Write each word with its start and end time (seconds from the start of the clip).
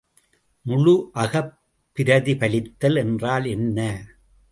முழு 0.65 1.09
அகப் 1.13 1.51
பிரதிபலித்தல் 1.97 2.95
என்றால் 2.95 3.45
என்ன? 3.45 3.79